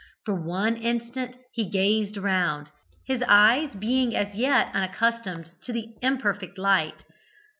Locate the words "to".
5.65-5.71